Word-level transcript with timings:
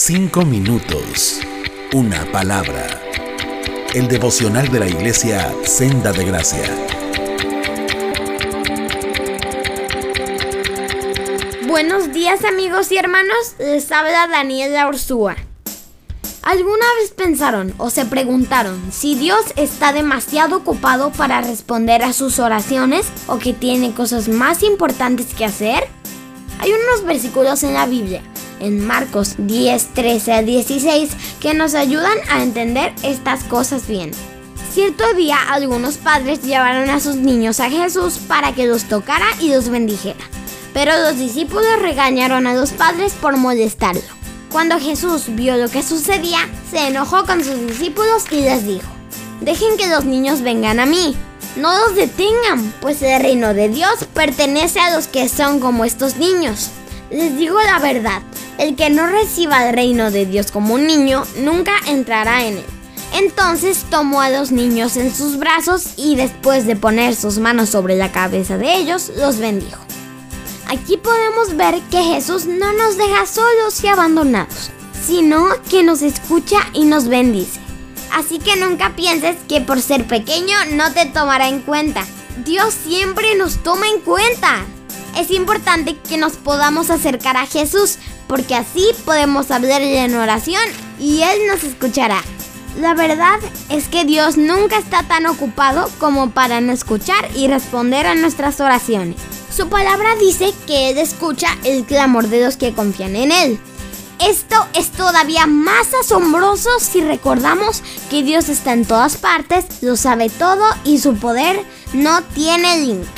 Cinco 0.00 0.44
minutos. 0.44 1.40
Una 1.92 2.24
palabra. 2.30 2.86
El 3.92 4.06
devocional 4.06 4.68
de 4.68 4.78
la 4.78 4.86
iglesia 4.86 5.52
Senda 5.64 6.12
de 6.12 6.24
Gracia. 6.24 6.62
Buenos 11.66 12.12
días 12.12 12.44
amigos 12.44 12.92
y 12.92 12.96
hermanos, 12.96 13.56
les 13.58 13.90
habla 13.90 14.28
Daniela 14.28 14.86
Ursúa. 14.86 15.34
¿Alguna 16.42 16.86
vez 17.00 17.10
pensaron 17.10 17.74
o 17.78 17.90
se 17.90 18.06
preguntaron 18.06 18.80
si 18.92 19.16
Dios 19.16 19.46
está 19.56 19.92
demasiado 19.92 20.58
ocupado 20.58 21.10
para 21.10 21.40
responder 21.40 22.04
a 22.04 22.12
sus 22.12 22.38
oraciones 22.38 23.08
o 23.26 23.40
que 23.40 23.52
tiene 23.52 23.92
cosas 23.92 24.28
más 24.28 24.62
importantes 24.62 25.34
que 25.34 25.44
hacer? 25.44 25.88
Hay 26.60 26.70
unos 26.70 27.04
versículos 27.04 27.64
en 27.64 27.74
la 27.74 27.86
Biblia 27.86 28.22
en 28.60 28.86
Marcos 28.86 29.34
10, 29.38 29.94
13 29.94 30.32
a 30.32 30.42
16 30.42 31.10
que 31.40 31.54
nos 31.54 31.74
ayudan 31.74 32.16
a 32.30 32.42
entender 32.42 32.92
estas 33.02 33.44
cosas 33.44 33.86
bien. 33.86 34.10
Cierto 34.72 35.04
día 35.14 35.38
algunos 35.50 35.96
padres 35.96 36.42
llevaron 36.42 36.90
a 36.90 37.00
sus 37.00 37.16
niños 37.16 37.60
a 37.60 37.70
Jesús 37.70 38.18
para 38.28 38.54
que 38.54 38.66
los 38.66 38.84
tocara 38.84 39.26
y 39.40 39.52
los 39.52 39.68
bendijera. 39.68 40.20
Pero 40.74 40.92
los 41.02 41.18
discípulos 41.18 41.80
regañaron 41.80 42.46
a 42.46 42.54
los 42.54 42.70
padres 42.70 43.12
por 43.14 43.36
molestarlo. 43.36 44.02
Cuando 44.50 44.78
Jesús 44.78 45.24
vio 45.28 45.56
lo 45.56 45.68
que 45.68 45.82
sucedía, 45.82 46.38
se 46.70 46.88
enojó 46.88 47.24
con 47.24 47.42
sus 47.42 47.66
discípulos 47.66 48.24
y 48.30 48.42
les 48.42 48.66
dijo, 48.66 48.88
Dejen 49.40 49.76
que 49.76 49.88
los 49.88 50.04
niños 50.04 50.42
vengan 50.42 50.80
a 50.80 50.86
mí, 50.86 51.16
no 51.56 51.76
los 51.76 51.94
detengan, 51.94 52.72
pues 52.80 53.02
el 53.02 53.20
reino 53.20 53.54
de 53.54 53.68
Dios 53.68 54.06
pertenece 54.14 54.80
a 54.80 54.94
los 54.94 55.08
que 55.08 55.28
son 55.28 55.60
como 55.60 55.84
estos 55.84 56.16
niños. 56.16 56.70
Les 57.10 57.36
digo 57.36 57.60
la 57.60 57.78
verdad, 57.78 58.22
el 58.58 58.76
que 58.76 58.90
no 58.90 59.06
reciba 59.06 59.68
el 59.68 59.74
reino 59.74 60.10
de 60.10 60.26
Dios 60.26 60.50
como 60.50 60.74
un 60.74 60.86
niño 60.86 61.24
nunca 61.38 61.72
entrará 61.86 62.44
en 62.44 62.58
él. 62.58 62.64
Entonces 63.14 63.86
tomó 63.88 64.20
a 64.20 64.28
los 64.28 64.50
niños 64.50 64.96
en 64.96 65.14
sus 65.14 65.38
brazos 65.38 65.94
y 65.96 66.16
después 66.16 66.66
de 66.66 66.76
poner 66.76 67.16
sus 67.16 67.38
manos 67.38 67.70
sobre 67.70 67.96
la 67.96 68.12
cabeza 68.12 68.58
de 68.58 68.76
ellos, 68.76 69.12
los 69.16 69.38
bendijo. 69.38 69.80
Aquí 70.68 70.98
podemos 70.98 71.56
ver 71.56 71.80
que 71.90 72.02
Jesús 72.02 72.44
no 72.44 72.72
nos 72.74 72.98
deja 72.98 73.24
solos 73.24 73.82
y 73.82 73.86
abandonados, 73.86 74.70
sino 75.06 75.46
que 75.70 75.82
nos 75.82 76.02
escucha 76.02 76.58
y 76.74 76.84
nos 76.84 77.08
bendice. 77.08 77.60
Así 78.12 78.38
que 78.38 78.56
nunca 78.56 78.94
pienses 78.94 79.36
que 79.48 79.60
por 79.60 79.80
ser 79.80 80.06
pequeño 80.06 80.56
no 80.72 80.92
te 80.92 81.06
tomará 81.06 81.48
en 81.48 81.60
cuenta. 81.60 82.04
Dios 82.44 82.74
siempre 82.74 83.34
nos 83.36 83.62
toma 83.62 83.88
en 83.88 84.00
cuenta. 84.00 84.66
Es 85.16 85.30
importante 85.30 85.96
que 85.96 86.18
nos 86.18 86.34
podamos 86.34 86.90
acercar 86.90 87.36
a 87.36 87.46
Jesús 87.46 87.98
porque 88.28 88.54
así 88.54 88.86
podemos 89.04 89.50
hablarle 89.50 90.04
en 90.04 90.14
oración 90.14 90.62
y 91.00 91.22
Él 91.22 91.46
nos 91.48 91.64
escuchará. 91.64 92.22
La 92.78 92.94
verdad 92.94 93.40
es 93.70 93.88
que 93.88 94.04
Dios 94.04 94.36
nunca 94.36 94.78
está 94.78 95.02
tan 95.02 95.26
ocupado 95.26 95.90
como 95.98 96.30
para 96.30 96.60
no 96.60 96.72
escuchar 96.72 97.28
y 97.34 97.48
responder 97.48 98.06
a 98.06 98.14
nuestras 98.14 98.60
oraciones. 98.60 99.16
Su 99.54 99.68
palabra 99.68 100.14
dice 100.20 100.52
que 100.66 100.90
Él 100.90 100.98
escucha 100.98 101.48
el 101.64 101.84
clamor 101.84 102.28
de 102.28 102.44
los 102.44 102.56
que 102.56 102.74
confían 102.74 103.16
en 103.16 103.32
Él. 103.32 103.58
Esto 104.20 104.56
es 104.74 104.90
todavía 104.90 105.46
más 105.46 105.94
asombroso 105.94 106.68
si 106.80 107.00
recordamos 107.00 107.82
que 108.10 108.22
Dios 108.22 108.48
está 108.48 108.72
en 108.72 108.84
todas 108.84 109.16
partes, 109.16 109.64
lo 109.80 109.96
sabe 109.96 110.28
todo 110.28 110.64
y 110.84 110.98
su 110.98 111.16
poder 111.16 111.64
no 111.92 112.22
tiene 112.34 112.80
límites. 112.80 113.17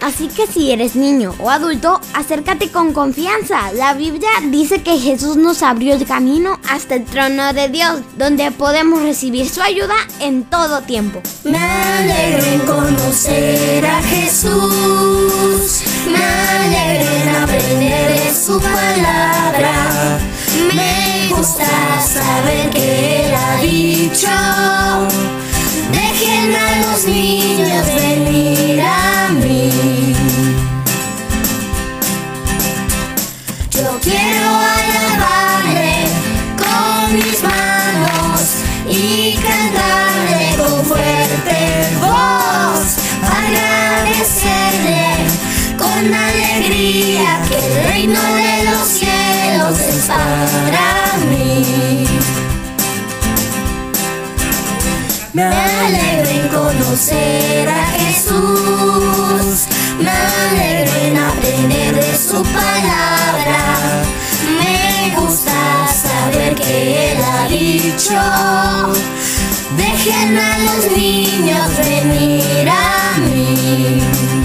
Así 0.00 0.28
que 0.28 0.46
si 0.46 0.70
eres 0.70 0.94
niño 0.94 1.34
o 1.40 1.50
adulto, 1.50 2.00
acércate 2.14 2.70
con 2.70 2.92
confianza. 2.92 3.72
La 3.72 3.94
Biblia 3.94 4.28
dice 4.50 4.82
que 4.82 4.98
Jesús 4.98 5.36
nos 5.36 5.62
abrió 5.62 5.94
el 5.94 6.06
camino 6.06 6.60
hasta 6.68 6.96
el 6.96 7.04
trono 7.04 7.52
de 7.52 7.68
Dios, 7.68 8.00
donde 8.16 8.50
podemos 8.50 9.02
recibir 9.02 9.48
su 9.48 9.62
ayuda 9.62 9.94
en 10.20 10.44
todo 10.44 10.82
tiempo. 10.82 11.22
Me 11.44 11.58
alegro 11.58 12.44
en 12.44 12.60
conocer 12.60 13.86
a 13.86 14.02
Jesús, 14.02 15.82
me 16.10 16.24
alegro 16.24 17.12
en 17.12 17.28
aprender 17.36 18.24
de 18.24 18.34
su 18.34 18.60
palabra. 18.60 20.18
Me 20.74 21.28
gusta 21.34 21.66
saber 22.00 22.70
que 22.70 23.26
Él 23.26 23.34
ha 23.34 23.60
dicho, 23.60 24.28
dejen 25.92 26.54
a 26.54 26.92
los 26.92 27.04
niños 27.06 27.65
con 45.96 46.12
alegría 46.12 47.40
que 47.48 47.56
el 47.56 47.88
reino 47.88 48.20
de 48.20 48.70
los 48.70 48.86
cielos 48.86 49.78
es 49.80 50.04
para 50.04 51.16
mí. 51.30 52.06
Me 55.32 55.44
alegro 55.44 56.28
en 56.28 56.48
conocer 56.48 57.68
a 57.68 57.86
Jesús, 57.98 59.68
me 59.98 60.10
alegro 60.10 60.92
en 61.06 61.16
aprender 61.16 61.94
de 61.94 62.18
su 62.18 62.42
palabra. 62.42 63.58
Me 64.60 65.16
gusta 65.18 65.88
saber 65.88 66.54
que 66.56 67.12
Él 67.12 67.18
ha 67.24 67.48
dicho, 67.48 68.20
dejen 69.78 70.38
a 70.38 70.58
los 70.58 70.96
niños 70.96 71.70
venir 71.78 72.68
a 72.68 73.18
mí. 73.18 74.35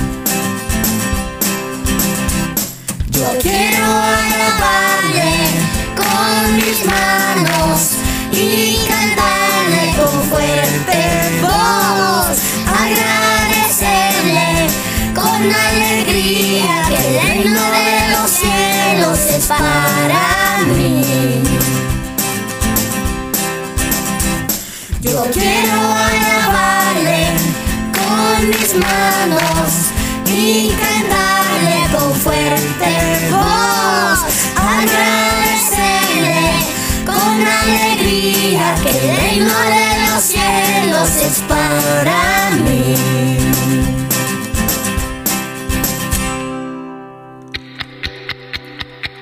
Mis 6.65 6.85
manos 6.85 7.97
y 8.31 8.77
cantarle 8.87 9.93
con 9.97 10.23
fuerte 10.29 10.99
voz, 11.41 12.37
agradecerle 12.85 14.49
con 15.15 15.41
alegría 15.51 16.83
que 16.87 16.95
el 16.95 17.21
reino 17.21 17.61
de 17.71 17.89
los 18.11 18.29
cielos 18.29 19.19
es 19.19 19.45
para 19.47 20.59
mí. 20.67 21.43
Yo 25.01 25.23
quiero 25.33 25.77
alabarle 26.09 27.21
con 27.97 28.49
mis 28.49 28.73
manos 28.75 29.71
y 30.27 30.69
cantarle 30.69 31.97
con 31.97 32.13
fuerte 32.13 33.20
que 38.83 38.89
el 38.89 39.17
reino 39.17 39.53
de 39.53 40.11
los 40.11 40.23
cielos 40.23 41.09
es 41.21 41.39
para 41.47 42.49
mí. 42.63 42.95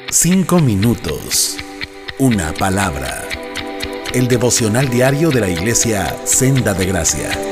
Cinco 0.10 0.60
minutos. 0.60 1.58
Una 2.18 2.54
palabra. 2.54 3.24
El 4.14 4.28
devocional 4.28 4.90
diario 4.90 5.30
de 5.30 5.40
la 5.40 5.50
iglesia 5.50 6.18
Senda 6.26 6.74
de 6.74 6.86
Gracia. 6.86 7.49